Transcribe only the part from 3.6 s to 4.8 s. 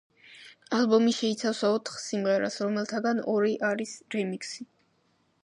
არის რემიქსი.